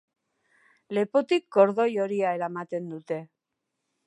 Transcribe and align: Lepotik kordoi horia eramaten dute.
Lepotik 0.97 1.45
kordoi 1.59 1.87
horia 2.07 2.35
eramaten 2.39 2.93
dute. 2.97 3.21